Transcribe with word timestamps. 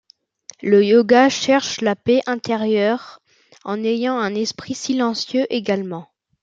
Le 0.63 0.83
yoga 0.83 1.29
cherche 1.29 1.79
la 1.81 1.95
paix 1.95 2.21
intérieure 2.25 3.21
en 3.63 3.83
ayant 3.83 4.17
un 4.17 4.33
esprit 4.33 4.73
silencieux 4.73 5.45
également. 5.51 6.07